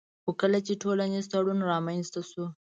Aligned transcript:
خو 0.23 0.31
کله 0.41 0.59
چي 0.67 0.73
ټولنيز 0.83 1.25
تړون 1.33 1.59
رامنځته 1.71 2.21
سو 2.31 2.43